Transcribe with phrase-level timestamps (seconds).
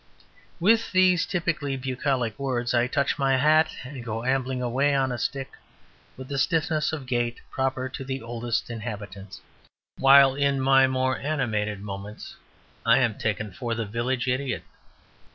[0.59, 5.19] With these typically bucolic words I touch my hat and go ambling away on a
[5.19, 5.51] stick,
[6.17, 9.39] with a stiffness of gait proper to the Oldest Inhabitant;
[9.99, 12.35] while in my more animated moments
[12.83, 14.63] I am taken for the Village Idiot.